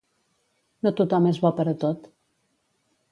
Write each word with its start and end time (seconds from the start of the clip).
No 0.87 0.93
tothom 1.01 1.27
és 1.33 1.39
bo 1.43 1.51
per 1.59 1.65
a 1.73 1.75
tot. 1.85 2.09